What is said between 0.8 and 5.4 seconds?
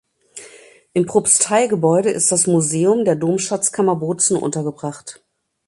Im Propsteigebäude ist das Museum der Domschatzkammer Bozen untergebracht.